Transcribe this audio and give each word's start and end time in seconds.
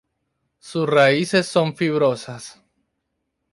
Sus 0.57 0.89
raíces 0.89 1.45
son 1.45 1.75
fibrosas. 1.75 2.59